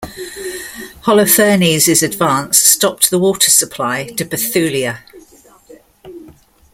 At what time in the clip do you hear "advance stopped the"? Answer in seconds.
2.01-3.19